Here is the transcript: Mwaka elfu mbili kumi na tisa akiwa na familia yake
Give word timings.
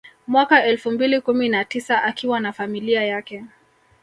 Mwaka 0.27 0.63
elfu 0.63 0.91
mbili 0.91 1.21
kumi 1.21 1.49
na 1.49 1.65
tisa 1.65 2.03
akiwa 2.03 2.39
na 2.39 2.53
familia 2.53 3.03
yake 3.05 3.45